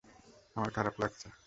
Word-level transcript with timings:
আমার 0.55 0.71
খারাপ 0.71 0.95
লাগছে। 1.01 1.27